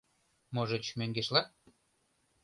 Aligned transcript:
—Можыч, 0.53 0.85
мӧҥгешла? 0.99 1.41